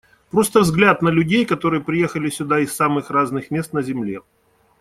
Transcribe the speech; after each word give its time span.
Просто 0.31 0.61
взгляд 0.61 1.03
на 1.03 1.09
людей, 1.09 1.45
которые 1.45 1.83
приехали 1.83 2.31
сюда 2.31 2.57
из 2.59 2.73
самых 2.75 3.11
разных 3.11 3.51
мест 3.51 3.71
на 3.71 3.83
земле. 3.83 4.21